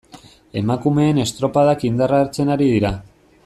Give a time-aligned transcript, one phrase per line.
[0.61, 2.95] Emakumeen estropadak indarra hartzen ari dira.